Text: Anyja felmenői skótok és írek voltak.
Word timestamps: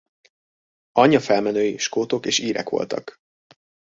Anyja 0.91 1.19
felmenői 1.19 1.77
skótok 1.77 2.25
és 2.25 2.39
írek 2.39 2.69
voltak. 2.69 3.17